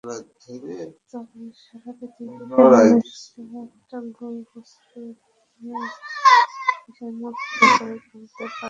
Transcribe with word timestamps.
তবে 1.11 1.43
সারা 1.63 1.91
পৃথিবীর 1.99 2.41
মানুষকে 2.51 3.41
একটা 3.65 3.97
গোল 4.17 4.35
বস্তু 4.51 4.99
একই 5.11 5.69
নেশায় 6.77 7.13
মত্ত 7.21 7.43
করে 7.77 7.95
তুলতে 8.07 8.33
পারে। 8.37 8.57